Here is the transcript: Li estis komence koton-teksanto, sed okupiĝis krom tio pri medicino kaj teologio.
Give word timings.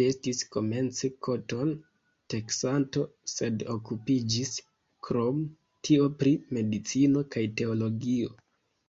Li 0.00 0.04
estis 0.08 0.40
komence 0.56 1.08
koton-teksanto, 1.26 3.02
sed 3.32 3.64
okupiĝis 3.74 4.52
krom 5.08 5.40
tio 5.88 6.06
pri 6.20 6.36
medicino 6.58 7.24
kaj 7.36 7.44
teologio. 7.62 8.30